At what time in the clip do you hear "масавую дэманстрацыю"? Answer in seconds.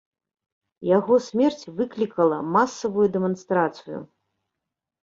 2.57-3.97